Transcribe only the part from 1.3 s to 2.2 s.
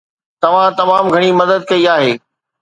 مدد ڪئي آهي